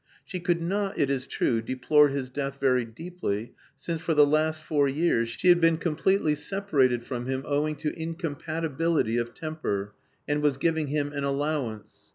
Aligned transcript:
She 0.25 0.39
could 0.39 0.63
not, 0.63 0.97
it 0.97 1.11
is 1.11 1.27
true, 1.27 1.61
deplore 1.61 2.09
his 2.09 2.31
death 2.31 2.59
very 2.59 2.85
deeply, 2.85 3.53
since, 3.77 4.01
for 4.01 4.15
the 4.15 4.25
last 4.25 4.63
four 4.63 4.89
years, 4.89 5.29
she 5.29 5.49
had 5.49 5.61
been 5.61 5.77
completely 5.77 6.33
separated 6.33 7.05
from 7.05 7.27
him 7.27 7.43
owing 7.47 7.75
to 7.75 7.93
incompatibility 7.93 9.19
of 9.19 9.35
temper, 9.35 9.93
and 10.27 10.41
was 10.41 10.57
giving 10.57 10.87
him 10.87 11.13
an 11.13 11.23
allowance. 11.23 12.09